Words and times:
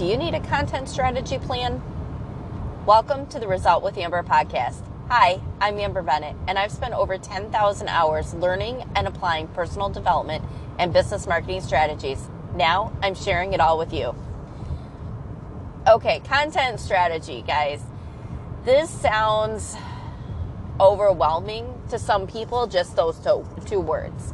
Do 0.00 0.06
you 0.06 0.16
need 0.16 0.32
a 0.32 0.40
content 0.40 0.88
strategy 0.88 1.36
plan? 1.36 1.82
Welcome 2.86 3.26
to 3.26 3.38
the 3.38 3.46
Result 3.46 3.84
with 3.84 3.98
Amber 3.98 4.22
podcast. 4.22 4.82
Hi, 5.10 5.42
I'm 5.60 5.78
Amber 5.78 6.00
Bennett, 6.00 6.36
and 6.48 6.58
I've 6.58 6.72
spent 6.72 6.94
over 6.94 7.18
10,000 7.18 7.86
hours 7.86 8.32
learning 8.32 8.88
and 8.96 9.06
applying 9.06 9.46
personal 9.48 9.90
development 9.90 10.42
and 10.78 10.90
business 10.90 11.26
marketing 11.26 11.60
strategies. 11.60 12.30
Now 12.54 12.96
I'm 13.02 13.14
sharing 13.14 13.52
it 13.52 13.60
all 13.60 13.76
with 13.76 13.92
you. 13.92 14.14
Okay, 15.86 16.20
content 16.20 16.80
strategy, 16.80 17.44
guys. 17.46 17.82
This 18.64 18.88
sounds 18.88 19.76
overwhelming 20.80 21.78
to 21.90 21.98
some 21.98 22.26
people, 22.26 22.66
just 22.66 22.96
those 22.96 23.18
two, 23.18 23.46
two 23.66 23.80
words. 23.80 24.32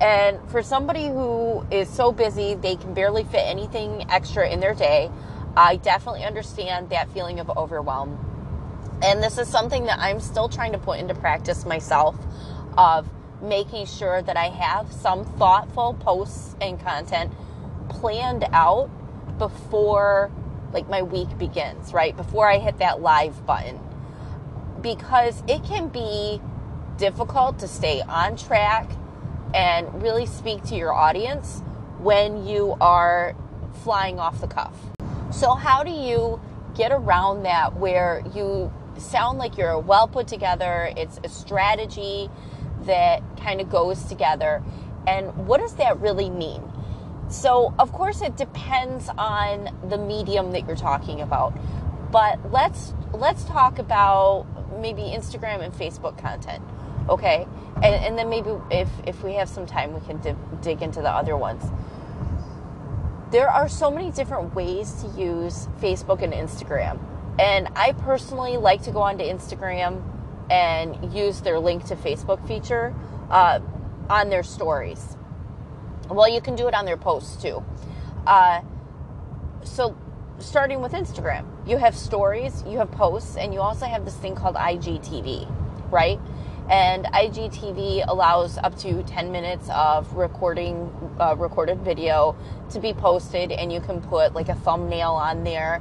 And 0.00 0.38
for 0.50 0.62
somebody 0.62 1.06
who 1.06 1.66
is 1.70 1.88
so 1.88 2.12
busy 2.12 2.54
they 2.54 2.76
can 2.76 2.92
barely 2.92 3.24
fit 3.24 3.44
anything 3.44 4.04
extra 4.10 4.48
in 4.48 4.60
their 4.60 4.74
day, 4.74 5.10
I 5.56 5.76
definitely 5.76 6.24
understand 6.24 6.90
that 6.90 7.10
feeling 7.12 7.40
of 7.40 7.48
overwhelm. 7.50 8.18
And 9.02 9.22
this 9.22 9.38
is 9.38 9.48
something 9.48 9.86
that 9.86 9.98
I'm 9.98 10.20
still 10.20 10.48
trying 10.48 10.72
to 10.72 10.78
put 10.78 10.98
into 10.98 11.14
practice 11.14 11.64
myself 11.64 12.16
of 12.76 13.08
making 13.42 13.86
sure 13.86 14.22
that 14.22 14.36
I 14.36 14.48
have 14.48 14.92
some 14.92 15.24
thoughtful 15.24 15.94
posts 15.94 16.56
and 16.60 16.80
content 16.80 17.32
planned 17.88 18.44
out 18.52 18.90
before 19.38 20.30
like 20.72 20.88
my 20.88 21.02
week 21.02 21.38
begins, 21.38 21.92
right? 21.92 22.14
Before 22.16 22.48
I 22.50 22.58
hit 22.58 22.78
that 22.78 23.00
live 23.00 23.46
button. 23.46 23.80
Because 24.82 25.42
it 25.48 25.64
can 25.64 25.88
be 25.88 26.40
difficult 26.98 27.58
to 27.60 27.68
stay 27.68 28.02
on 28.02 28.36
track 28.36 28.90
and 29.54 30.02
really 30.02 30.26
speak 30.26 30.62
to 30.64 30.74
your 30.74 30.92
audience 30.92 31.62
when 31.98 32.46
you 32.46 32.76
are 32.80 33.34
flying 33.82 34.18
off 34.18 34.40
the 34.40 34.46
cuff. 34.46 34.74
So, 35.30 35.54
how 35.54 35.82
do 35.82 35.90
you 35.90 36.40
get 36.74 36.92
around 36.92 37.42
that 37.44 37.76
where 37.76 38.22
you 38.34 38.72
sound 38.98 39.38
like 39.38 39.56
you're 39.56 39.78
well 39.78 40.08
put 40.08 40.28
together? 40.28 40.92
It's 40.96 41.20
a 41.24 41.28
strategy 41.28 42.30
that 42.82 43.22
kind 43.36 43.60
of 43.60 43.70
goes 43.70 44.04
together. 44.04 44.62
And 45.06 45.46
what 45.46 45.60
does 45.60 45.74
that 45.76 45.98
really 46.00 46.30
mean? 46.30 46.62
So, 47.28 47.74
of 47.78 47.92
course, 47.92 48.22
it 48.22 48.36
depends 48.36 49.08
on 49.18 49.76
the 49.88 49.98
medium 49.98 50.52
that 50.52 50.66
you're 50.66 50.76
talking 50.76 51.20
about. 51.20 51.58
But 52.12 52.52
let's 52.52 52.94
let's 53.12 53.44
talk 53.44 53.78
about 53.78 54.46
maybe 54.80 55.02
Instagram 55.02 55.62
and 55.62 55.72
Facebook 55.74 56.18
content 56.18 56.62
okay. 57.08 57.46
And, 57.76 57.94
and 57.94 58.18
then 58.18 58.28
maybe 58.28 58.50
if 58.70 58.88
if 59.06 59.22
we 59.22 59.34
have 59.34 59.48
some 59.48 59.66
time 59.66 59.92
we 59.92 60.00
can 60.00 60.18
dig, 60.20 60.36
dig 60.62 60.82
into 60.82 61.00
the 61.00 61.10
other 61.10 61.36
ones. 61.36 61.62
There 63.30 63.48
are 63.48 63.68
so 63.68 63.90
many 63.90 64.10
different 64.10 64.54
ways 64.54 64.92
to 65.02 65.08
use 65.20 65.68
facebook 65.80 66.22
and 66.22 66.32
instagram. 66.32 66.98
And 67.38 67.68
i 67.76 67.92
personally 67.92 68.56
like 68.56 68.82
to 68.82 68.90
go 68.90 69.00
onto 69.00 69.24
instagram 69.24 70.02
and 70.50 71.12
use 71.12 71.40
their 71.40 71.58
link 71.58 71.84
to 71.86 71.96
facebook 71.96 72.46
feature 72.46 72.94
uh, 73.30 73.60
on 74.08 74.30
their 74.30 74.42
stories. 74.42 75.16
Well 76.08 76.28
you 76.28 76.40
can 76.40 76.56
do 76.56 76.68
it 76.68 76.74
on 76.74 76.84
their 76.86 76.96
posts 76.96 77.42
too. 77.42 77.62
Uh, 78.26 78.62
so 79.64 79.96
starting 80.38 80.82
with 80.82 80.92
instagram 80.92 81.46
you 81.66 81.78
have 81.78 81.96
stories 81.96 82.62
you 82.66 82.76
have 82.76 82.90
posts 82.90 83.36
and 83.36 83.54
you 83.54 83.60
also 83.60 83.86
have 83.86 84.04
this 84.04 84.14
thing 84.16 84.34
called 84.34 84.54
igtv 84.54 85.50
right 85.90 86.20
and 86.68 87.04
IGTV 87.06 88.04
allows 88.08 88.58
up 88.58 88.76
to 88.78 89.02
10 89.04 89.30
minutes 89.30 89.68
of 89.70 90.12
recording 90.14 90.90
uh, 91.20 91.36
recorded 91.36 91.80
video 91.80 92.36
to 92.70 92.80
be 92.80 92.92
posted, 92.92 93.52
and 93.52 93.72
you 93.72 93.80
can 93.80 94.00
put 94.00 94.34
like 94.34 94.48
a 94.48 94.54
thumbnail 94.54 95.12
on 95.12 95.44
there. 95.44 95.80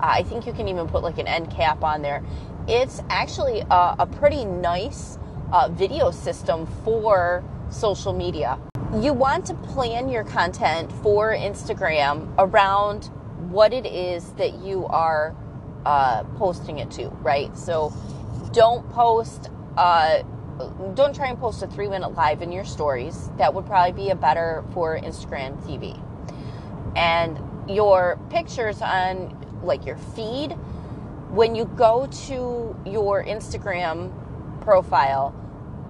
Uh, 0.00 0.12
I 0.14 0.22
think 0.22 0.46
you 0.46 0.52
can 0.52 0.68
even 0.68 0.86
put 0.86 1.02
like 1.02 1.18
an 1.18 1.26
end 1.26 1.50
cap 1.50 1.82
on 1.82 2.02
there. 2.02 2.22
It's 2.68 3.00
actually 3.08 3.60
a, 3.60 3.96
a 4.00 4.06
pretty 4.06 4.44
nice 4.44 5.18
uh, 5.52 5.68
video 5.70 6.10
system 6.10 6.66
for 6.84 7.44
social 7.70 8.12
media. 8.12 8.58
You 9.00 9.12
want 9.12 9.46
to 9.46 9.54
plan 9.54 10.08
your 10.08 10.24
content 10.24 10.92
for 11.02 11.32
Instagram 11.34 12.32
around 12.38 13.10
what 13.50 13.72
it 13.72 13.86
is 13.86 14.32
that 14.34 14.54
you 14.58 14.86
are 14.86 15.34
uh, 15.84 16.24
posting 16.36 16.78
it 16.78 16.90
to, 16.92 17.08
right? 17.22 17.56
So 17.56 17.92
don't 18.52 18.88
post 18.90 19.50
uh, 19.76 20.22
don't 20.94 21.14
try 21.14 21.28
and 21.28 21.38
post 21.38 21.62
a 21.62 21.66
three 21.66 21.88
minute 21.88 22.14
live 22.14 22.42
in 22.42 22.50
your 22.50 22.64
stories. 22.64 23.30
That 23.38 23.52
would 23.54 23.66
probably 23.66 23.92
be 23.92 24.10
a 24.10 24.16
better 24.16 24.64
for 24.72 24.98
Instagram 24.98 25.62
TV. 25.64 26.00
And 26.96 27.38
your 27.68 28.18
pictures 28.30 28.80
on 28.80 29.60
like 29.62 29.84
your 29.84 29.96
feed, 29.98 30.52
when 31.30 31.54
you 31.54 31.64
go 31.64 32.06
to 32.26 32.76
your 32.86 33.24
Instagram 33.24 34.12
profile, 34.62 35.34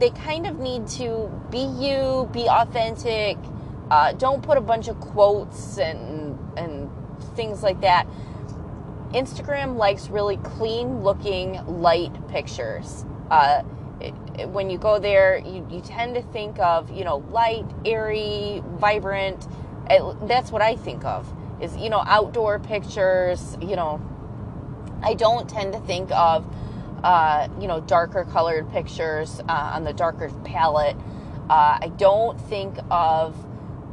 they 0.01 0.11
kind 0.11 0.47
of 0.47 0.59
need 0.59 0.87
to 0.89 1.31
be 1.51 1.65
you, 1.79 2.29
be 2.33 2.49
authentic. 2.49 3.37
Uh, 3.91 4.13
don't 4.13 4.43
put 4.43 4.59
a 4.59 4.61
bunch 4.61 4.89
of 4.89 4.99
quotes 4.99 5.79
and 5.79 6.39
and 6.59 6.91
things 7.37 7.63
like 7.63 7.81
that. 7.83 8.07
Instagram 9.13 9.77
likes 9.77 10.09
really 10.09 10.39
clean 10.39 11.03
looking 11.03 11.65
light 11.67 12.13
pictures. 12.29 13.05
Uh, 13.31 13.63
when 14.45 14.71
you 14.71 14.79
go 14.79 14.99
there, 14.99 15.39
you, 15.39 15.67
you 15.71 15.81
tend 15.81 16.15
to 16.15 16.23
think 16.23 16.59
of, 16.59 16.91
you 16.91 17.05
know, 17.05 17.19
light, 17.31 17.67
airy, 17.85 18.63
vibrant. 18.79 19.47
It, 19.89 20.29
that's 20.29 20.51
what 20.51 20.63
I 20.63 20.77
think 20.77 21.05
of 21.05 21.33
is, 21.61 21.77
you 21.77 21.91
know, 21.91 22.03
outdoor 22.07 22.59
pictures, 22.59 23.57
you 23.61 23.77
know. 23.77 24.01
I 25.03 25.15
don't 25.15 25.49
tend 25.49 25.73
to 25.75 25.81
think 25.81 26.11
of, 26.11 26.47
uh, 27.03 27.49
you 27.61 27.69
know, 27.69 27.81
darker 27.81 28.25
colored 28.25 28.71
pictures 28.73 29.41
uh, 29.49 29.73
on 29.75 29.85
the 29.85 29.93
darker 29.93 30.31
palette. 30.45 30.97
Uh, 31.49 31.79
I 31.81 31.93
don't 31.97 32.41
think 32.41 32.77
of 32.91 33.37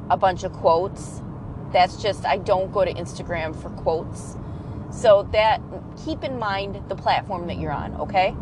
a 0.09 0.17
bunch 0.17 0.43
of 0.43 0.53
quotes. 0.53 1.21
That's 1.71 2.01
just, 2.01 2.25
I 2.25 2.37
don't 2.37 2.71
go 2.71 2.83
to 2.85 2.93
Instagram 2.93 3.55
for 3.55 3.69
quotes. 3.69 4.35
So 4.91 5.27
that, 5.31 5.61
keep 6.05 6.23
in 6.23 6.37
mind 6.39 6.81
the 6.87 6.95
platform 6.95 7.47
that 7.47 7.57
you're 7.57 7.71
on, 7.71 7.95
okay? 7.95 8.35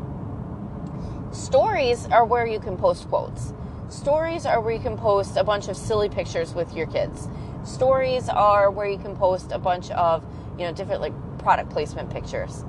Stories 1.31 2.07
are 2.07 2.25
where 2.25 2.45
you 2.45 2.59
can 2.59 2.75
post 2.75 3.07
quotes. 3.07 3.53
Stories 3.87 4.45
are 4.45 4.59
where 4.59 4.73
you 4.73 4.81
can 4.81 4.97
post 4.97 5.37
a 5.37 5.43
bunch 5.45 5.69
of 5.69 5.77
silly 5.77 6.09
pictures 6.09 6.53
with 6.53 6.73
your 6.73 6.87
kids. 6.87 7.29
Stories 7.63 8.27
are 8.27 8.69
where 8.69 8.87
you 8.87 8.97
can 8.97 9.15
post 9.15 9.53
a 9.53 9.57
bunch 9.57 9.91
of, 9.91 10.25
you 10.59 10.65
know, 10.65 10.73
different 10.73 10.99
like 10.99 11.13
product 11.39 11.69
placement 11.69 12.09
pictures. 12.09 12.65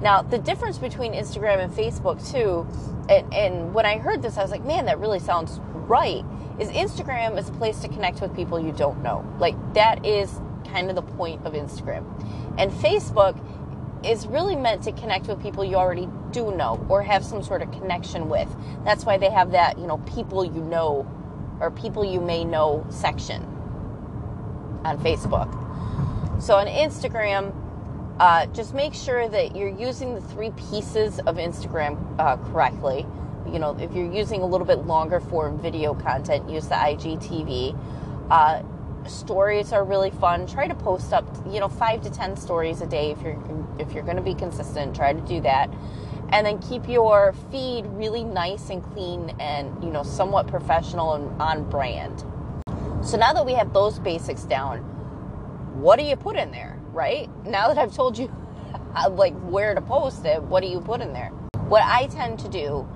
Now, 0.00 0.22
the 0.22 0.38
difference 0.38 0.78
between 0.78 1.14
Instagram 1.14 1.58
and 1.58 1.72
Facebook 1.72 2.24
too, 2.30 2.64
and, 3.08 3.34
and 3.34 3.74
when 3.74 3.86
I 3.86 3.98
heard 3.98 4.22
this, 4.22 4.36
I 4.36 4.42
was 4.42 4.52
like, 4.52 4.64
man, 4.64 4.84
that 4.86 5.00
really 5.00 5.18
sounds 5.18 5.58
right. 5.72 6.24
Is 6.60 6.68
Instagram 6.68 7.36
is 7.36 7.48
a 7.48 7.52
place 7.52 7.80
to 7.80 7.88
connect 7.88 8.20
with 8.20 8.34
people 8.36 8.60
you 8.60 8.70
don't 8.70 9.02
know. 9.02 9.24
Like 9.40 9.56
that 9.74 10.06
is 10.06 10.40
kind 10.66 10.90
of 10.90 10.94
the 10.94 11.02
point 11.02 11.44
of 11.44 11.54
Instagram. 11.54 12.04
And 12.56 12.70
Facebook 12.70 13.36
is 14.06 14.26
really 14.26 14.56
meant 14.56 14.82
to 14.84 14.92
connect 14.92 15.26
with 15.26 15.42
people 15.42 15.64
you 15.64 15.76
already 15.76 16.08
do 16.30 16.54
know 16.54 16.84
or 16.88 17.02
have 17.02 17.24
some 17.24 17.42
sort 17.42 17.62
of 17.62 17.70
connection 17.72 18.28
with. 18.28 18.48
That's 18.84 19.04
why 19.04 19.18
they 19.18 19.30
have 19.30 19.52
that, 19.52 19.78
you 19.78 19.86
know, 19.86 19.98
people 19.98 20.44
you 20.44 20.62
know 20.62 21.06
or 21.60 21.70
people 21.70 22.04
you 22.04 22.20
may 22.20 22.44
know 22.44 22.86
section 22.90 23.42
on 24.84 24.98
Facebook. 24.98 25.50
So 26.40 26.56
on 26.56 26.66
Instagram, 26.66 27.54
uh, 28.20 28.46
just 28.46 28.74
make 28.74 28.94
sure 28.94 29.28
that 29.28 29.56
you're 29.56 29.68
using 29.68 30.14
the 30.14 30.20
three 30.20 30.50
pieces 30.52 31.18
of 31.20 31.36
Instagram 31.36 31.98
uh, 32.18 32.36
correctly. 32.36 33.06
You 33.50 33.58
know, 33.58 33.76
if 33.78 33.92
you're 33.92 34.10
using 34.10 34.42
a 34.42 34.46
little 34.46 34.66
bit 34.66 34.86
longer 34.86 35.20
form 35.20 35.58
video 35.60 35.94
content, 35.94 36.48
use 36.48 36.66
the 36.68 36.74
IGTV. 36.74 37.78
Uh, 38.30 38.62
stories 39.08 39.72
are 39.72 39.84
really 39.84 40.10
fun. 40.10 40.46
Try 40.46 40.68
to 40.68 40.74
post 40.74 41.12
up, 41.12 41.24
you 41.50 41.60
know, 41.60 41.68
five 41.68 42.02
to 42.02 42.10
ten 42.10 42.36
stories 42.36 42.80
a 42.80 42.86
day 42.86 43.10
if 43.10 43.20
you're 43.22 43.38
if 43.78 43.92
you're 43.92 44.02
going 44.02 44.16
to 44.16 44.22
be 44.22 44.34
consistent. 44.34 44.94
Try 44.94 45.12
to 45.12 45.20
do 45.20 45.40
that, 45.42 45.70
and 46.30 46.46
then 46.46 46.58
keep 46.58 46.88
your 46.88 47.34
feed 47.50 47.86
really 47.86 48.24
nice 48.24 48.70
and 48.70 48.82
clean 48.92 49.34
and 49.40 49.82
you 49.82 49.90
know 49.90 50.02
somewhat 50.02 50.46
professional 50.46 51.14
and 51.14 51.42
on 51.42 51.68
brand. 51.70 52.24
So 53.02 53.16
now 53.16 53.32
that 53.32 53.46
we 53.46 53.52
have 53.52 53.72
those 53.72 53.98
basics 53.98 54.42
down, 54.42 54.78
what 55.80 55.98
do 55.98 56.04
you 56.04 56.16
put 56.16 56.36
in 56.36 56.50
there? 56.50 56.78
Right 56.92 57.28
now 57.44 57.68
that 57.68 57.78
I've 57.78 57.94
told 57.94 58.18
you 58.18 58.30
uh, 58.94 59.10
like 59.10 59.34
where 59.40 59.74
to 59.74 59.80
post 59.80 60.24
it, 60.24 60.42
what 60.42 60.62
do 60.62 60.68
you 60.68 60.80
put 60.80 61.00
in 61.00 61.12
there? 61.12 61.30
What 61.68 61.82
I 61.84 62.06
tend 62.06 62.38
to 62.40 62.48
do 62.48 62.88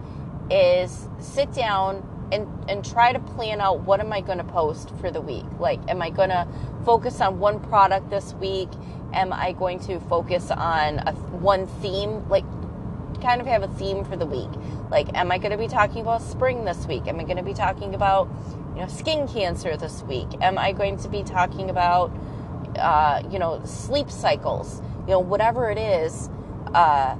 is 0.50 1.08
sit 1.20 1.52
down 1.52 2.02
and 2.32 2.46
and 2.68 2.84
try 2.84 3.12
to 3.12 3.18
plan 3.18 3.60
out 3.60 3.80
what 3.80 4.00
am 4.00 4.12
I 4.12 4.20
going 4.20 4.38
to 4.38 4.44
post 4.44 4.90
for 5.00 5.10
the 5.10 5.20
week. 5.20 5.44
Like 5.58 5.80
am 5.88 6.02
I 6.02 6.10
going 6.10 6.30
to 6.30 6.46
focus 6.84 7.20
on 7.20 7.38
one 7.38 7.60
product 7.60 8.10
this 8.10 8.34
week? 8.34 8.68
Am 9.12 9.32
I 9.32 9.52
going 9.52 9.80
to 9.80 10.00
focus 10.00 10.50
on 10.50 11.00
a 11.00 11.12
one 11.12 11.66
theme 11.66 12.28
like 12.28 12.44
kind 13.20 13.40
of 13.40 13.46
have 13.46 13.62
a 13.62 13.68
theme 13.68 14.04
for 14.04 14.16
the 14.16 14.26
week? 14.26 14.50
Like 14.90 15.08
am 15.16 15.30
I 15.32 15.38
going 15.38 15.52
to 15.52 15.58
be 15.58 15.68
talking 15.68 16.02
about 16.02 16.22
spring 16.22 16.64
this 16.64 16.86
week? 16.86 17.06
Am 17.06 17.18
I 17.20 17.24
going 17.24 17.36
to 17.36 17.42
be 17.42 17.54
talking 17.54 17.94
about 17.94 18.28
you 18.74 18.82
know 18.82 18.88
skin 18.88 19.26
cancer 19.28 19.76
this 19.76 20.02
week? 20.02 20.28
Am 20.40 20.58
I 20.58 20.72
going 20.72 20.96
to 20.98 21.08
be 21.08 21.22
talking 21.22 21.70
about 21.70 22.12
uh, 22.78 23.22
you 23.30 23.38
know, 23.38 23.60
sleep 23.64 24.10
cycles, 24.10 24.80
you 25.06 25.12
know, 25.12 25.18
whatever 25.20 25.70
it 25.70 25.78
is, 25.78 26.28
uh, 26.74 27.16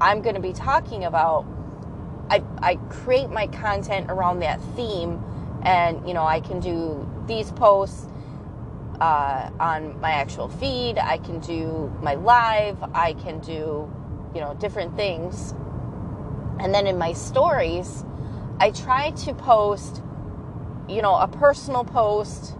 I'm 0.00 0.22
going 0.22 0.34
to 0.34 0.40
be 0.40 0.52
talking 0.52 1.04
about. 1.04 1.46
I, 2.30 2.42
I 2.58 2.76
create 2.88 3.30
my 3.30 3.46
content 3.48 4.10
around 4.10 4.40
that 4.40 4.60
theme, 4.76 5.22
and 5.62 6.06
you 6.06 6.14
know, 6.14 6.24
I 6.24 6.40
can 6.40 6.60
do 6.60 7.08
these 7.26 7.50
posts 7.52 8.06
uh, 9.00 9.50
on 9.58 10.00
my 10.00 10.12
actual 10.12 10.48
feed. 10.48 10.98
I 10.98 11.18
can 11.18 11.40
do 11.40 11.92
my 12.02 12.14
live. 12.14 12.82
I 12.94 13.14
can 13.14 13.40
do, 13.40 13.90
you 14.34 14.40
know, 14.40 14.54
different 14.60 14.96
things. 14.96 15.54
And 16.60 16.72
then 16.72 16.86
in 16.86 16.98
my 16.98 17.12
stories, 17.12 18.04
I 18.60 18.70
try 18.70 19.10
to 19.10 19.34
post, 19.34 20.02
you 20.88 21.02
know, 21.02 21.16
a 21.16 21.26
personal 21.26 21.84
post, 21.84 22.54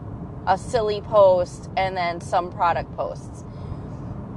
a 0.47 0.59
silly 0.59 1.01
post, 1.03 1.71
and 1.77 1.97
then 1.97 2.21
some 2.21 2.51
product 2.51 2.95
posts. 2.97 3.45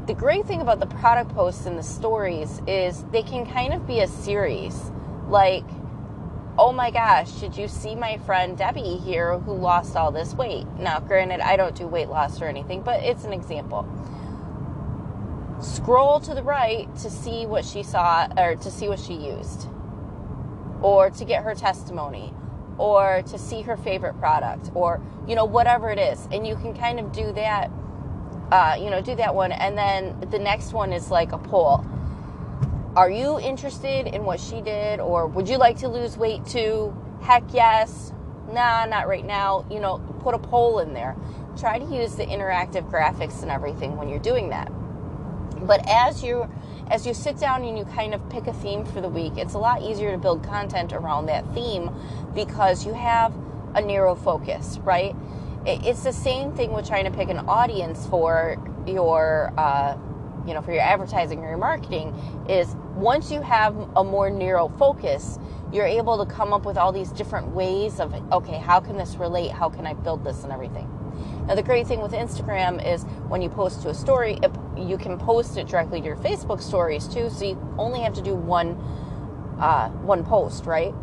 The 0.05 0.13
great 0.13 0.45
thing 0.45 0.61
about 0.61 0.79
the 0.79 0.85
product 0.85 1.33
posts 1.33 1.65
and 1.65 1.79
the 1.79 1.83
stories 1.83 2.61
is 2.67 3.03
they 3.11 3.23
can 3.23 3.47
kind 3.47 3.73
of 3.73 3.87
be 3.87 4.01
a 4.01 4.07
series. 4.07 4.91
Like, 5.27 5.65
oh 6.57 6.71
my 6.71 6.91
gosh, 6.91 7.31
did 7.33 7.57
you 7.57 7.67
see 7.67 7.95
my 7.95 8.17
friend 8.19 8.57
Debbie 8.57 8.97
here 8.97 9.37
who 9.39 9.53
lost 9.53 9.95
all 9.95 10.11
this 10.11 10.33
weight? 10.33 10.67
Now, 10.77 10.99
granted, 10.99 11.41
I 11.41 11.55
don't 11.55 11.75
do 11.75 11.87
weight 11.87 12.09
loss 12.09 12.41
or 12.41 12.45
anything, 12.45 12.81
but 12.81 13.03
it's 13.03 13.23
an 13.23 13.33
example. 13.33 13.87
Scroll 15.59 16.19
to 16.21 16.33
the 16.33 16.43
right 16.43 16.93
to 16.97 17.09
see 17.09 17.45
what 17.45 17.65
she 17.65 17.81
saw 17.81 18.27
or 18.37 18.55
to 18.55 18.71
see 18.71 18.87
what 18.87 18.99
she 18.99 19.13
used, 19.13 19.67
or 20.81 21.09
to 21.09 21.25
get 21.25 21.43
her 21.43 21.55
testimony, 21.55 22.33
or 22.77 23.23
to 23.23 23.37
see 23.37 23.61
her 23.61 23.77
favorite 23.77 24.17
product, 24.19 24.69
or 24.75 25.01
you 25.27 25.33
know, 25.35 25.45
whatever 25.45 25.89
it 25.89 25.97
is. 25.97 26.27
And 26.31 26.45
you 26.45 26.55
can 26.55 26.75
kind 26.75 26.99
of 26.99 27.11
do 27.11 27.31
that, 27.33 27.71
uh, 28.51 28.77
you 28.79 28.89
know, 28.89 29.01
do 29.01 29.15
that 29.15 29.33
one. 29.33 29.51
And 29.51 29.77
then 29.77 30.27
the 30.29 30.39
next 30.39 30.71
one 30.71 30.93
is 30.93 31.09
like 31.09 31.31
a 31.31 31.37
poll 31.37 31.83
are 32.95 33.09
you 33.09 33.39
interested 33.39 34.07
in 34.07 34.23
what 34.23 34.39
she 34.39 34.61
did 34.61 34.99
or 35.01 35.27
would 35.27 35.49
you 35.49 35.57
like 35.57 35.77
to 35.79 35.89
lose 35.89 36.17
weight 36.17 36.45
too? 36.45 36.95
Heck 37.21 37.43
yes. 37.53 38.13
Nah, 38.51 38.85
not 38.85 39.07
right 39.07 39.25
now. 39.25 39.65
You 39.69 39.79
know, 39.81 39.97
put 40.21 40.33
a 40.33 40.39
poll 40.39 40.79
in 40.79 40.93
there. 40.93 41.15
Try 41.59 41.79
to 41.79 41.85
use 41.85 42.15
the 42.15 42.25
interactive 42.25 42.89
graphics 42.89 43.41
and 43.41 43.51
everything 43.51 43.97
when 43.97 44.07
you're 44.07 44.19
doing 44.19 44.49
that. 44.49 44.71
But 45.67 45.87
as 45.89 46.23
you 46.23 46.49
as 46.89 47.05
you 47.05 47.13
sit 47.13 47.37
down 47.37 47.63
and 47.63 47.77
you 47.77 47.83
kind 47.83 48.13
of 48.13 48.29
pick 48.29 48.47
a 48.47 48.53
theme 48.53 48.85
for 48.85 49.01
the 49.01 49.09
week, 49.09 49.33
it's 49.37 49.55
a 49.55 49.57
lot 49.57 49.81
easier 49.81 50.11
to 50.11 50.17
build 50.17 50.43
content 50.43 50.93
around 50.93 51.25
that 51.25 51.51
theme 51.53 51.89
because 52.33 52.85
you 52.85 52.93
have 52.93 53.33
a 53.73 53.81
narrow 53.81 54.15
focus, 54.15 54.77
right? 54.83 55.15
It's 55.65 56.03
the 56.03 56.13
same 56.13 56.53
thing 56.53 56.71
with 56.71 56.87
trying 56.87 57.05
to 57.05 57.11
pick 57.11 57.29
an 57.29 57.39
audience 57.39 58.05
for 58.07 58.57
your 58.85 59.51
uh, 59.57 59.97
you 60.47 60.53
know 60.53 60.61
for 60.61 60.71
your 60.71 60.81
advertising 60.81 61.39
or 61.39 61.49
your 61.49 61.57
marketing 61.57 62.13
is 62.47 62.75
once 62.95 63.29
you 63.29 63.41
have 63.41 63.75
a 63.97 64.03
more 64.03 64.29
narrow 64.29 64.69
focus 64.79 65.37
you're 65.73 65.85
able 65.85 66.23
to 66.23 66.31
come 66.31 66.53
up 66.53 66.65
with 66.65 66.77
all 66.77 66.91
these 66.91 67.11
different 67.11 67.47
ways 67.49 67.99
of 67.99 68.13
okay 68.31 68.57
how 68.57 68.79
can 68.79 68.97
this 68.97 69.15
relate? 69.15 69.51
How 69.51 69.69
can 69.69 69.85
i 69.85 69.93
build 69.93 70.23
this 70.23 70.43
and 70.43 70.53
everything? 70.53 70.89
Now 71.47 71.55
the 71.55 71.63
great 71.63 71.87
thing 71.87 72.01
with 72.01 72.13
instagram 72.13 72.85
is 72.85 73.03
when 73.27 73.41
you 73.41 73.49
post 73.49 73.81
to 73.81 73.89
a 73.89 73.93
story 73.93 74.39
you 74.77 74.97
can 74.97 75.17
post 75.17 75.57
it 75.57 75.67
directly 75.67 75.99
to 75.99 76.05
your 76.05 76.15
facebook 76.15 76.61
stories 76.61 77.07
too 77.07 77.29
so 77.29 77.45
you 77.45 77.75
only 77.77 77.99
have 77.99 78.13
to 78.13 78.21
do 78.21 78.33
one 78.33 78.71
uh, 79.59 79.89
one 79.89 80.23
post 80.23 80.65
right? 80.65 80.93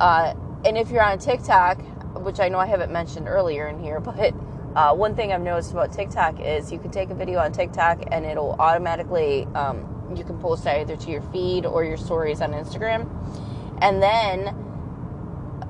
Uh, 0.00 0.34
and 0.64 0.76
if 0.76 0.90
you're 0.90 1.02
on 1.02 1.18
tiktok 1.18 1.80
which 2.22 2.40
i 2.40 2.48
know 2.48 2.58
i 2.58 2.66
haven't 2.66 2.92
mentioned 2.92 3.26
earlier 3.28 3.68
in 3.68 3.78
here 3.78 4.00
but 4.00 4.34
uh, 4.76 4.94
one 4.94 5.16
thing 5.16 5.32
I've 5.32 5.40
noticed 5.40 5.72
about 5.72 5.90
TikTok 5.90 6.38
is 6.38 6.70
you 6.70 6.78
can 6.78 6.90
take 6.90 7.08
a 7.08 7.14
video 7.14 7.38
on 7.38 7.50
TikTok 7.50 8.02
and 8.12 8.26
it'll 8.26 8.52
automatically, 8.58 9.46
um, 9.54 9.95
you 10.14 10.24
can 10.24 10.38
post 10.38 10.66
either 10.66 10.96
to 10.96 11.10
your 11.10 11.22
feed 11.22 11.66
or 11.66 11.84
your 11.84 11.96
stories 11.96 12.40
on 12.40 12.52
Instagram. 12.52 13.08
And 13.80 14.02
then 14.02 14.54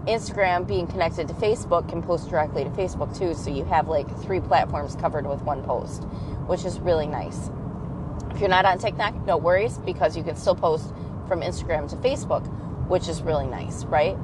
Instagram 0.07 0.67
being 0.67 0.87
connected 0.87 1.29
to 1.29 1.35
Facebook 1.35 1.89
can 1.89 2.03
post 2.03 2.29
directly 2.29 2.65
to 2.65 2.71
Facebook 2.71 3.17
too. 3.19 3.35
So 3.35 3.51
you 3.51 3.65
have 3.65 3.89
like 3.89 4.09
three 4.23 4.41
platforms 4.41 4.95
covered 4.97 5.27
with 5.27 5.43
one 5.43 5.63
post, 5.65 6.05
which 6.47 6.65
is 6.65 6.79
really 6.79 7.07
nice. 7.07 7.51
If 8.31 8.41
you're 8.41 8.49
not 8.49 8.65
on 8.65 8.79
TikTok, 8.79 9.27
no 9.27 9.37
worries 9.37 9.79
because 9.79 10.17
you 10.17 10.23
can 10.23 10.37
still 10.37 10.55
post 10.55 10.93
from 11.27 11.41
Instagram 11.41 11.89
to 11.91 11.97
Facebook, 11.97 12.47
which 12.89 13.09
is 13.09 13.23
really 13.23 13.47
nice, 13.47 13.85
right? 13.87 14.17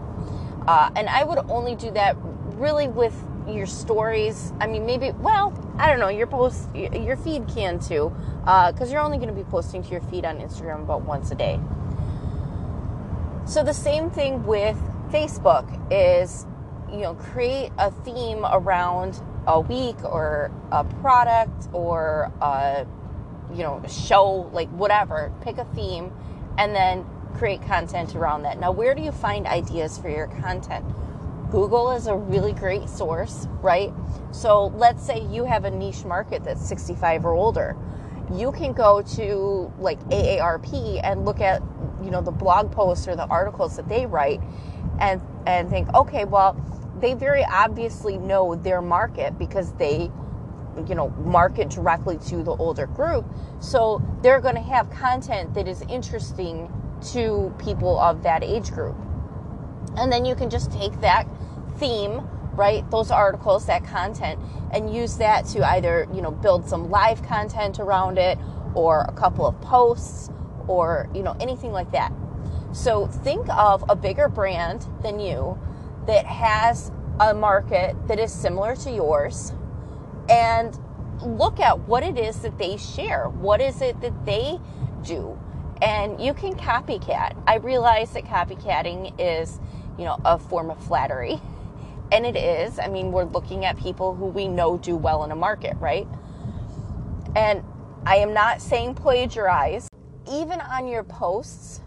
Uh, 0.67 0.91
and 0.95 1.09
I 1.09 1.25
would 1.25 1.39
only 1.51 1.75
do 1.75 1.91
that 1.93 2.17
really 2.55 2.87
with 2.87 3.15
your 3.49 3.67
stories. 3.67 4.53
I 4.61 4.69
mean, 4.69 4.87
maybe, 4.87 5.11
well, 5.19 5.51
I 5.79 5.89
don't 5.89 6.01
know, 6.01 6.09
your 6.09 6.27
post, 6.27 6.69
your 6.75 7.17
feed 7.17 7.49
can 7.49 7.79
too, 7.79 8.13
because 8.41 8.83
uh, 8.83 8.93
you're 8.93 9.01
only 9.01 9.17
going 9.17 9.29
to 9.31 9.35
be 9.35 9.45
posting 9.45 9.83
to 9.83 9.91
your 9.91 10.03
feed 10.03 10.25
on 10.25 10.39
Instagram 10.39 10.83
about 10.83 11.03
once 11.03 11.31
a 11.31 11.35
day. 11.35 11.59
So 13.47 13.65
the 13.65 13.75
same 13.75 14.11
thing 14.11 14.45
with 14.47 14.77
Facebook 15.11 15.67
is, 15.91 16.47
you 16.91 16.99
know, 16.99 17.15
create 17.15 17.73
a 17.79 17.91
theme 17.91 18.45
around 18.45 19.21
a 19.47 19.61
week 19.61 19.97
or 20.05 20.53
a 20.71 20.85
product 20.85 21.69
or 21.73 22.31
a, 22.41 22.87
you 23.53 23.63
know, 23.63 23.83
show, 23.89 24.49
like 24.53 24.69
whatever. 24.71 25.33
Pick 25.43 25.59
a 25.59 25.65
theme 25.75 26.13
and 26.59 26.75
then 26.75 27.05
create 27.35 27.63
content 27.63 28.15
around 28.15 28.43
that. 28.43 28.61
Now, 28.61 28.73
where 28.73 28.95
do 28.95 29.03
you 29.03 29.11
find 29.11 29.47
ideas 29.47 29.99
for 29.99 30.09
your 30.09 30.27
content? 30.27 30.85
Google 31.53 31.91
is 31.91 32.07
a 32.07 32.17
really 32.17 32.55
great 32.55 32.89
source, 32.89 33.47
right? 33.61 33.93
So 34.31 34.69
let's 34.69 35.05
say 35.05 35.23
you 35.27 35.45
have 35.45 35.67
a 35.67 35.71
niche 35.71 36.03
market 36.07 36.43
that's 36.43 36.67
65 36.67 37.27
or 37.27 37.35
older. 37.35 37.77
You 38.33 38.53
can 38.53 38.73
go 38.73 39.03
to 39.03 39.71
like 39.79 40.01
AARP 40.05 41.01
and 41.05 41.27
look 41.27 41.43
at, 41.43 41.61
you 42.03 42.11
know, 42.11 42.23
the 42.23 42.31
blog 42.31 42.73
posts 42.73 43.07
or 43.07 43.17
the 43.17 43.27
articles 43.27 43.77
that 43.77 43.87
they 43.87 44.07
write 44.07 44.41
and 44.99 45.21
and 45.47 45.69
think, 45.69 45.93
okay, 45.95 46.25
well, 46.25 46.57
they 46.99 47.13
very 47.13 47.45
obviously 47.45 48.17
know 48.17 48.55
their 48.55 48.81
market 48.81 49.39
because 49.39 49.75
they 49.75 50.11
you 50.89 50.95
know 50.95 51.11
market 51.27 51.69
directly 51.69 52.17
to 52.17 52.43
the 52.43 52.53
older 52.53 52.87
group 52.87 53.27
so 53.61 54.01
they're 54.23 54.41
going 54.41 54.55
to 54.55 54.63
have 54.63 54.89
content 54.89 55.53
that 55.53 55.69
is 55.69 55.83
interesting 55.83 56.73
to 57.03 57.55
people 57.59 57.99
of 57.99 58.23
that 58.23 58.43
age 58.43 58.71
group 58.71 58.97
and 59.97 60.13
then 60.13 60.25
you 60.25 60.35
can 60.35 60.51
just 60.51 60.73
take 60.73 61.01
that 61.01 61.27
theme, 61.79 62.27
right? 62.55 62.89
Those 62.91 63.11
articles, 63.11 63.67
that 63.67 63.85
content, 63.85 64.41
and 64.73 64.95
use 64.95 65.17
that 65.19 65.47
to 65.47 65.67
either, 65.71 66.09
you 66.15 66.23
know, 66.23 66.31
build 66.31 66.69
some 66.69 66.91
live 66.91 67.23
content 67.23 67.79
around 67.79 68.19
it 68.19 68.39
or 68.75 69.03
a 69.03 69.13
couple 69.13 69.47
of 69.47 69.61
posts 69.61 70.31
or, 70.67 71.09
you 71.15 71.23
know, 71.23 71.37
anything 71.41 71.73
like 71.73 71.91
that. 71.93 72.13
So 72.73 73.07
think 73.07 73.47
of 73.51 73.85
a 73.89 73.97
bigger 73.97 74.29
brand 74.29 74.87
than 75.03 75.21
you 75.21 75.59
that 76.07 76.25
has 76.27 76.91
a 77.21 77.35
market 77.35 77.95
that 78.09 78.19
is 78.19 78.33
similar 78.33 78.75
to 78.77 78.91
yours 78.91 79.53
and 80.29 80.79
look 81.21 81.61
at 81.61 81.79
what 81.81 82.03
it 82.03 82.19
is 82.19 82.41
that 82.41 82.59
they 82.59 82.77
share. 82.77 83.29
What 83.29 83.61
is 83.61 83.83
it 83.83 84.01
that 84.01 84.25
they 84.25 84.59
do? 85.05 85.39
And 85.83 86.21
you 86.21 86.33
can 86.33 86.55
copycat. 86.55 87.37
I 87.47 87.57
realize 87.57 88.13
that 88.13 88.25
copycatting 88.25 89.15
is, 89.19 89.61
you 89.99 90.05
know, 90.05 90.19
a 90.25 90.39
form 90.39 90.71
of 90.71 90.83
flattery. 90.85 91.41
And 92.11 92.27
it 92.27 92.37
is. 92.37 92.79
I 92.79 92.89
mean, 92.89 93.13
we're 93.13 93.25
looking 93.25 93.65
at 93.65 93.79
people 93.79 94.15
who 94.15 94.27
we 94.27 94.49
know 94.49 94.77
do 94.77 94.97
well 94.97 95.25
in 95.25 95.31
a 95.31 95.37
market, 95.37 95.77
right? 95.79 96.07
And 97.35 97.65
I 98.07 98.17
am 98.17 98.35
not 98.35 98.61
saying 98.61 98.95
plagiarize. 98.95 99.89
Even 100.31 100.61
on 100.61 100.87
your 100.87 101.05
posts, 101.05 101.81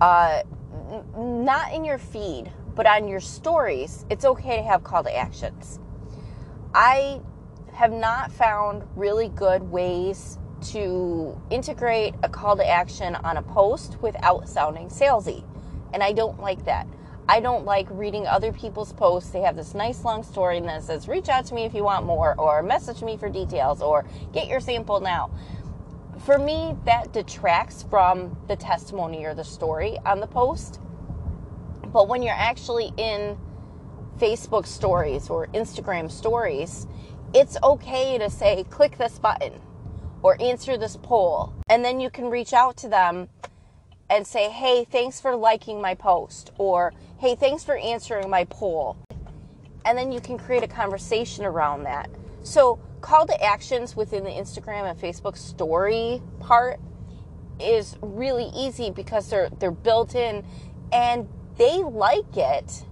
uh, 0.00 0.42
n- 0.90 1.44
not 1.44 1.72
in 1.72 1.84
your 1.84 1.98
feed, 1.98 2.50
but 2.74 2.86
on 2.86 3.06
your 3.06 3.20
stories, 3.20 4.04
it's 4.10 4.24
okay 4.24 4.56
to 4.56 4.62
have 4.62 4.82
call 4.82 5.04
to 5.04 5.16
actions. 5.16 5.78
I 6.74 7.20
have 7.72 7.92
not 7.92 8.32
found 8.32 8.82
really 8.96 9.28
good 9.28 9.62
ways 9.62 10.38
to 10.62 11.40
integrate 11.50 12.14
a 12.22 12.28
call 12.28 12.56
to 12.56 12.68
action 12.68 13.14
on 13.16 13.36
a 13.36 13.42
post 13.42 14.00
without 14.00 14.48
sounding 14.48 14.88
salesy. 14.88 15.44
And 15.92 16.02
I 16.02 16.12
don't 16.12 16.40
like 16.40 16.64
that. 16.64 16.86
I 17.28 17.40
don't 17.40 17.64
like 17.64 17.86
reading 17.90 18.26
other 18.26 18.52
people's 18.52 18.92
posts. 18.92 19.30
They 19.30 19.42
have 19.42 19.56
this 19.56 19.74
nice 19.74 20.04
long 20.04 20.22
story 20.22 20.58
and 20.58 20.68
then 20.68 20.82
says, 20.82 21.06
reach 21.06 21.28
out 21.28 21.46
to 21.46 21.54
me 21.54 21.64
if 21.64 21.72
you 21.74 21.84
want 21.84 22.04
more, 22.04 22.34
or 22.38 22.62
message 22.62 23.02
me 23.02 23.16
for 23.16 23.28
details, 23.28 23.80
or 23.80 24.04
get 24.32 24.48
your 24.48 24.60
sample 24.60 25.00
now. 25.00 25.30
For 26.24 26.38
me, 26.38 26.76
that 26.84 27.12
detracts 27.12 27.84
from 27.84 28.36
the 28.48 28.56
testimony 28.56 29.24
or 29.24 29.34
the 29.34 29.44
story 29.44 29.98
on 30.04 30.20
the 30.20 30.26
post. 30.26 30.80
But 31.92 32.08
when 32.08 32.22
you're 32.22 32.34
actually 32.34 32.92
in 32.96 33.36
Facebook 34.18 34.66
stories 34.66 35.30
or 35.30 35.46
Instagram 35.48 36.10
stories, 36.10 36.86
it's 37.34 37.56
okay 37.62 38.18
to 38.18 38.30
say, 38.30 38.64
click 38.64 38.98
this 38.98 39.18
button 39.18 39.60
or 40.22 40.40
answer 40.40 40.76
this 40.76 40.96
poll. 41.02 41.54
And 41.68 41.84
then 41.84 42.00
you 42.00 42.10
can 42.10 42.30
reach 42.30 42.52
out 42.52 42.76
to 42.78 42.88
them 42.88 43.28
and 44.12 44.26
say, 44.26 44.50
hey, 44.50 44.84
thanks 44.84 45.22
for 45.22 45.34
liking 45.34 45.80
my 45.80 45.94
post, 45.94 46.52
or 46.58 46.92
hey, 47.18 47.34
thanks 47.34 47.64
for 47.64 47.78
answering 47.78 48.28
my 48.28 48.44
poll. 48.44 48.98
And 49.86 49.96
then 49.96 50.12
you 50.12 50.20
can 50.20 50.36
create 50.36 50.62
a 50.62 50.68
conversation 50.68 51.46
around 51.46 51.84
that. 51.84 52.10
So, 52.42 52.78
call 53.00 53.26
to 53.26 53.42
actions 53.42 53.96
within 53.96 54.22
the 54.22 54.30
Instagram 54.30 54.88
and 54.88 55.00
Facebook 55.00 55.36
story 55.36 56.20
part 56.40 56.78
is 57.58 57.96
really 58.02 58.50
easy 58.54 58.90
because 58.90 59.30
they're 59.30 59.48
they're 59.58 59.70
built 59.70 60.14
in 60.14 60.44
and 60.92 61.26
they 61.56 61.78
like 61.78 62.36
it. 62.36 62.84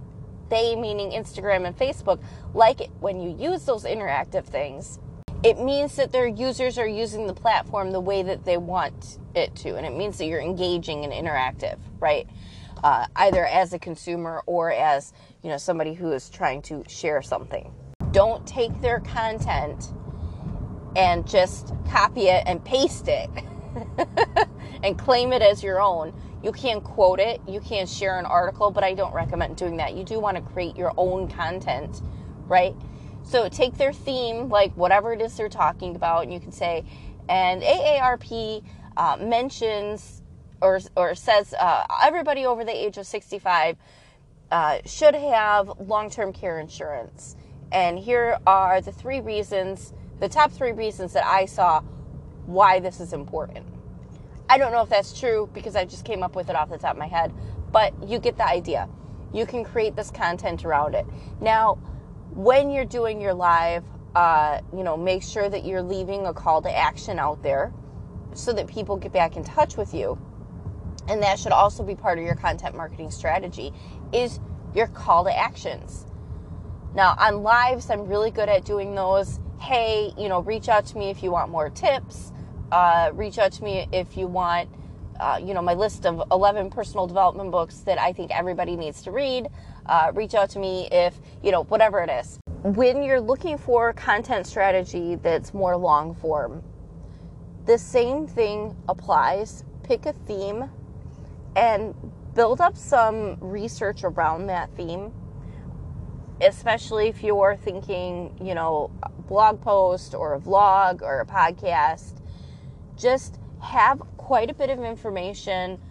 They 0.49 0.75
meaning 0.75 1.11
Instagram 1.11 1.67
and 1.67 1.77
Facebook 1.77 2.21
like 2.55 2.81
it 2.81 2.89
when 2.99 3.21
you 3.21 3.29
use 3.37 3.63
those 3.65 3.83
interactive 3.83 4.45
things. 4.45 4.97
It 5.43 5.59
means 5.59 5.95
that 5.95 6.11
their 6.11 6.27
users 6.27 6.77
are 6.77 6.87
using 6.87 7.25
the 7.25 7.33
platform 7.33 7.91
the 7.91 7.99
way 7.99 8.21
that 8.21 8.45
they 8.45 8.57
want 8.57 9.17
it 9.33 9.55
to, 9.57 9.75
and 9.75 9.87
it 9.87 9.95
means 9.95 10.19
that 10.19 10.25
you're 10.25 10.41
engaging 10.41 11.03
and 11.03 11.11
interactive, 11.11 11.79
right? 11.99 12.27
Uh, 12.83 13.07
either 13.15 13.45
as 13.45 13.73
a 13.73 13.79
consumer 13.79 14.43
or 14.45 14.71
as 14.71 15.13
you 15.41 15.49
know 15.49 15.57
somebody 15.57 15.95
who 15.95 16.11
is 16.11 16.29
trying 16.29 16.61
to 16.63 16.83
share 16.87 17.23
something. 17.23 17.73
Don't 18.11 18.45
take 18.45 18.81
their 18.81 18.99
content 18.99 19.93
and 20.95 21.27
just 21.27 21.73
copy 21.89 22.27
it 22.27 22.43
and 22.45 22.63
paste 22.63 23.07
it 23.07 23.29
and 24.83 24.97
claim 24.99 25.33
it 25.33 25.41
as 25.41 25.63
your 25.63 25.81
own. 25.81 26.13
You 26.43 26.51
can 26.51 26.81
quote 26.81 27.19
it, 27.19 27.41
you 27.47 27.61
can 27.61 27.87
share 27.87 28.19
an 28.19 28.25
article, 28.25 28.69
but 28.69 28.83
I 28.83 28.93
don't 28.93 29.13
recommend 29.13 29.57
doing 29.57 29.77
that. 29.77 29.95
You 29.95 30.03
do 30.03 30.19
want 30.19 30.37
to 30.37 30.43
create 30.43 30.75
your 30.75 30.93
own 30.97 31.27
content, 31.27 32.01
right? 32.47 32.75
So 33.23 33.47
take 33.49 33.77
their 33.77 33.93
theme, 33.93 34.49
like 34.49 34.73
whatever 34.73 35.13
it 35.13 35.21
is 35.21 35.35
they're 35.35 35.49
talking 35.49 35.95
about, 35.95 36.23
and 36.23 36.33
you 36.33 36.39
can 36.39 36.51
say, 36.51 36.83
and 37.29 37.61
AARP 37.61 38.63
uh, 38.97 39.17
mentions 39.19 40.21
or, 40.61 40.79
or 40.95 41.15
says 41.15 41.53
uh, 41.59 41.85
everybody 42.03 42.45
over 42.45 42.63
the 42.63 42.75
age 42.75 42.97
of 42.97 43.07
65 43.07 43.77
uh, 44.51 44.79
should 44.85 45.15
have 45.15 45.71
long 45.79 46.09
term 46.09 46.33
care 46.33 46.59
insurance. 46.59 47.35
And 47.71 47.97
here 47.97 48.37
are 48.45 48.81
the 48.81 48.91
three 48.91 49.21
reasons, 49.21 49.93
the 50.19 50.27
top 50.27 50.51
three 50.51 50.73
reasons 50.73 51.13
that 51.13 51.25
I 51.25 51.45
saw 51.45 51.81
why 52.45 52.79
this 52.79 52.99
is 52.99 53.13
important. 53.13 53.65
I 54.49 54.57
don't 54.57 54.73
know 54.73 54.81
if 54.81 54.89
that's 54.89 55.17
true 55.17 55.49
because 55.53 55.77
I 55.77 55.85
just 55.85 56.03
came 56.03 56.23
up 56.23 56.35
with 56.35 56.49
it 56.49 56.55
off 56.55 56.69
the 56.69 56.77
top 56.77 56.91
of 56.91 56.97
my 56.97 57.07
head, 57.07 57.31
but 57.71 57.93
you 58.05 58.19
get 58.19 58.35
the 58.35 58.45
idea. 58.45 58.89
You 59.33 59.45
can 59.45 59.63
create 59.63 59.95
this 59.95 60.11
content 60.11 60.65
around 60.65 60.93
it. 60.93 61.05
Now, 61.39 61.77
when 62.33 62.71
you're 62.71 62.85
doing 62.85 63.21
your 63.21 63.33
live, 63.33 63.83
uh, 64.15 64.61
you 64.75 64.83
know, 64.83 64.97
make 64.97 65.23
sure 65.23 65.47
that 65.49 65.65
you're 65.65 65.81
leaving 65.81 66.25
a 66.25 66.33
call 66.33 66.61
to 66.61 66.77
action 66.77 67.19
out 67.19 67.43
there 67.43 67.73
so 68.33 68.53
that 68.53 68.67
people 68.67 68.97
get 68.97 69.11
back 69.11 69.35
in 69.35 69.43
touch 69.43 69.77
with 69.77 69.93
you. 69.93 70.17
And 71.07 71.21
that 71.23 71.39
should 71.39 71.51
also 71.51 71.83
be 71.83 71.95
part 71.95 72.19
of 72.19 72.25
your 72.25 72.35
content 72.35 72.75
marketing 72.75 73.11
strategy 73.11 73.73
is 74.13 74.39
your 74.73 74.87
call 74.87 75.25
to 75.25 75.37
actions. 75.37 76.05
Now, 76.93 77.15
on 77.17 77.43
lives, 77.43 77.89
I'm 77.89 78.07
really 78.07 78.31
good 78.31 78.49
at 78.49 78.65
doing 78.65 78.95
those. 78.95 79.39
Hey, 79.59 80.13
you 80.17 80.29
know, 80.29 80.41
reach 80.41 80.69
out 80.69 80.85
to 80.87 80.97
me 80.97 81.09
if 81.09 81.23
you 81.23 81.31
want 81.31 81.49
more 81.49 81.69
tips. 81.69 82.31
Uh, 82.71 83.11
reach 83.13 83.37
out 83.37 83.51
to 83.53 83.63
me 83.63 83.87
if 83.91 84.17
you 84.17 84.27
want, 84.27 84.69
uh, 85.19 85.39
you 85.41 85.53
know, 85.53 85.61
my 85.61 85.73
list 85.73 86.05
of 86.05 86.23
11 86.31 86.69
personal 86.69 87.07
development 87.07 87.51
books 87.51 87.79
that 87.81 87.99
I 87.99 88.13
think 88.13 88.31
everybody 88.31 88.75
needs 88.75 89.03
to 89.03 89.11
read. 89.11 89.47
Uh, 89.91 90.09
reach 90.15 90.33
out 90.35 90.49
to 90.49 90.57
me 90.57 90.87
if, 90.89 91.19
you 91.43 91.51
know, 91.51 91.63
whatever 91.65 91.99
it 91.99 92.09
is. 92.09 92.39
When 92.63 93.03
you're 93.03 93.19
looking 93.19 93.57
for 93.57 93.91
content 93.91 94.47
strategy 94.47 95.15
that's 95.15 95.53
more 95.53 95.75
long 95.75 96.15
form, 96.15 96.63
the 97.65 97.77
same 97.77 98.25
thing 98.25 98.73
applies. 98.87 99.65
Pick 99.83 100.05
a 100.05 100.13
theme 100.13 100.69
and 101.57 101.93
build 102.33 102.61
up 102.61 102.77
some 102.77 103.35
research 103.41 104.05
around 104.05 104.47
that 104.47 104.69
theme, 104.77 105.11
especially 106.39 107.09
if 107.09 107.21
you're 107.21 107.57
thinking, 107.57 108.33
you 108.41 108.55
know, 108.55 108.91
blog 109.27 109.59
post 109.59 110.15
or 110.15 110.35
a 110.35 110.39
vlog 110.39 111.01
or 111.01 111.19
a 111.19 111.25
podcast. 111.25 112.21
Just 112.95 113.41
have 113.59 114.01
quite 114.15 114.49
a 114.49 114.53
bit 114.53 114.69
of 114.69 114.79
information, 114.79 115.81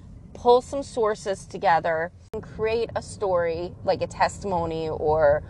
pull 0.41 0.63
some 0.63 0.83
sources 0.83 1.45
together, 1.45 2.11
and 2.33 2.43
create 2.43 2.89
a 2.97 3.03
story 3.03 3.73
like 3.85 4.01
a 4.01 4.07
testimony 4.07 4.89
or 4.89 5.43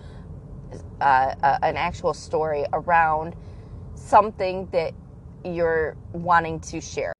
uh, 1.00 1.34
an 1.62 1.76
actual 1.76 2.12
story 2.12 2.64
around 2.72 3.36
something 3.94 4.68
that 4.72 4.92
you're 5.44 5.96
wanting 6.12 6.58
to 6.58 6.80
share. 6.80 7.12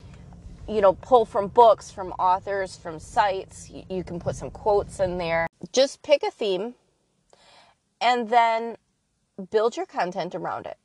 You 0.67 0.81
know, 0.81 0.93
pull 0.93 1.25
from 1.25 1.47
books, 1.47 1.89
from 1.89 2.11
authors, 2.13 2.75
from 2.75 2.99
sites. 2.99 3.71
You 3.89 4.03
can 4.03 4.19
put 4.19 4.35
some 4.35 4.51
quotes 4.51 4.99
in 4.99 5.17
there. 5.17 5.47
Just 5.71 6.03
pick 6.03 6.23
a 6.23 6.31
theme 6.31 6.75
and 8.01 8.29
then 8.29 8.75
build 9.49 9.77
your 9.77 9.85
content 9.85 10.35
around 10.35 10.65
it. 10.65 10.77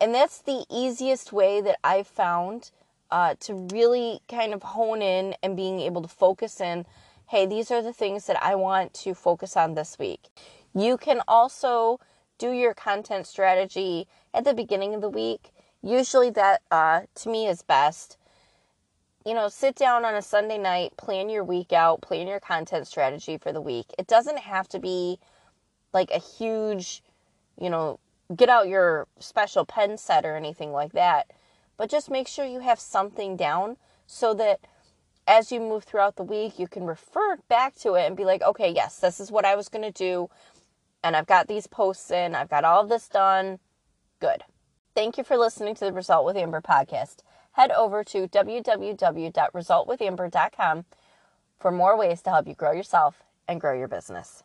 And 0.00 0.12
that's 0.12 0.38
the 0.38 0.64
easiest 0.68 1.32
way 1.32 1.60
that 1.60 1.78
I've 1.84 2.08
found 2.08 2.72
uh, 3.10 3.34
to 3.40 3.54
really 3.72 4.20
kind 4.28 4.52
of 4.52 4.62
hone 4.62 5.02
in 5.02 5.34
and 5.42 5.56
being 5.56 5.80
able 5.80 6.02
to 6.02 6.08
focus 6.08 6.60
in 6.60 6.86
hey, 7.28 7.44
these 7.44 7.70
are 7.70 7.82
the 7.82 7.92
things 7.92 8.26
that 8.26 8.42
I 8.42 8.54
want 8.54 8.94
to 8.94 9.12
focus 9.12 9.54
on 9.54 9.74
this 9.74 9.98
week. 9.98 10.28
You 10.74 10.96
can 10.96 11.20
also 11.28 12.00
do 12.38 12.52
your 12.52 12.72
content 12.72 13.26
strategy 13.26 14.08
at 14.32 14.44
the 14.44 14.54
beginning 14.54 14.94
of 14.94 15.02
the 15.02 15.10
week. 15.10 15.50
Usually 15.82 16.30
that 16.30 16.62
uh, 16.70 17.02
to 17.16 17.28
me 17.28 17.46
is 17.46 17.62
best. 17.62 18.16
You 19.26 19.34
know 19.34 19.48
sit 19.50 19.74
down 19.74 20.06
on 20.06 20.14
a 20.14 20.22
sunday 20.22 20.56
night 20.56 20.96
plan 20.96 21.28
your 21.28 21.44
week 21.44 21.72
out 21.72 22.00
plan 22.00 22.26
your 22.26 22.40
content 22.40 22.86
strategy 22.86 23.36
for 23.36 23.52
the 23.52 23.60
week. 23.60 23.86
It 23.98 24.06
doesn't 24.06 24.38
have 24.38 24.68
to 24.70 24.78
be 24.78 25.18
like 25.92 26.10
a 26.10 26.18
huge 26.18 27.02
you 27.60 27.68
know 27.68 27.98
get 28.34 28.48
out 28.48 28.68
your 28.68 29.06
special 29.18 29.66
pen 29.66 29.98
set 29.98 30.24
or 30.24 30.36
anything 30.36 30.72
like 30.72 30.92
that 30.92 31.30
but 31.78 31.90
just 31.90 32.10
make 32.10 32.28
sure 32.28 32.44
you 32.44 32.60
have 32.60 32.78
something 32.78 33.36
down 33.36 33.78
so 34.06 34.34
that 34.34 34.60
as 35.26 35.50
you 35.50 35.60
move 35.60 35.84
throughout 35.84 36.16
the 36.16 36.22
week 36.22 36.58
you 36.58 36.68
can 36.68 36.84
refer 36.84 37.38
back 37.48 37.74
to 37.76 37.94
it 37.94 38.06
and 38.06 38.16
be 38.16 38.26
like 38.26 38.42
okay 38.42 38.70
yes 38.70 38.98
this 38.98 39.20
is 39.20 39.30
what 39.30 39.46
i 39.46 39.56
was 39.56 39.70
going 39.70 39.84
to 39.84 39.90
do 39.90 40.28
and 41.02 41.16
i've 41.16 41.26
got 41.26 41.48
these 41.48 41.66
posts 41.66 42.10
in 42.10 42.34
i've 42.34 42.50
got 42.50 42.64
all 42.64 42.82
of 42.82 42.90
this 42.90 43.08
done 43.08 43.58
good 44.20 44.44
Thank 44.98 45.14
you 45.16 45.22
for 45.22 45.38
listening 45.38 45.76
to 45.76 45.84
the 45.84 45.92
Result 45.92 46.24
with 46.24 46.36
Amber 46.36 46.60
podcast. 46.60 47.18
Head 47.52 47.70
over 47.70 48.02
to 48.02 48.26
www.resultwithamber.com 48.26 50.84
for 51.56 51.70
more 51.70 51.96
ways 51.96 52.20
to 52.22 52.30
help 52.30 52.48
you 52.48 52.54
grow 52.54 52.72
yourself 52.72 53.22
and 53.46 53.60
grow 53.60 53.78
your 53.78 53.86
business. 53.86 54.42